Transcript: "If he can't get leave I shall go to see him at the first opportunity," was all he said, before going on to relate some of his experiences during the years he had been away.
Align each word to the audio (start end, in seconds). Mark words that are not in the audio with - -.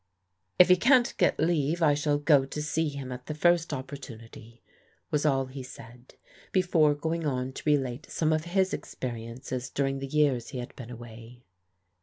"If 0.57 0.69
he 0.69 0.77
can't 0.77 1.15
get 1.19 1.39
leave 1.39 1.83
I 1.83 1.93
shall 1.93 2.17
go 2.17 2.43
to 2.43 2.61
see 2.63 2.89
him 2.89 3.11
at 3.11 3.27
the 3.27 3.35
first 3.35 3.71
opportunity," 3.71 4.63
was 5.11 5.27
all 5.27 5.45
he 5.45 5.61
said, 5.61 6.15
before 6.51 6.95
going 6.95 7.27
on 7.27 7.53
to 7.53 7.63
relate 7.67 8.07
some 8.09 8.33
of 8.33 8.45
his 8.45 8.73
experiences 8.73 9.69
during 9.69 9.99
the 9.99 10.07
years 10.07 10.49
he 10.49 10.57
had 10.57 10.75
been 10.75 10.89
away. 10.89 11.43